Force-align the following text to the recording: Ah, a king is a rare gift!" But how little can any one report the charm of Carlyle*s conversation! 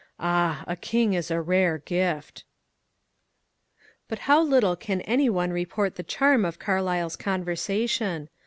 Ah, 0.19 0.63
a 0.65 0.75
king 0.75 1.13
is 1.13 1.29
a 1.29 1.39
rare 1.39 1.77
gift!" 1.77 2.43
But 4.09 4.17
how 4.25 4.41
little 4.41 4.75
can 4.75 5.01
any 5.01 5.29
one 5.29 5.51
report 5.51 5.93
the 5.93 6.01
charm 6.01 6.43
of 6.43 6.57
Carlyle*s 6.57 7.15
conversation! 7.15 8.27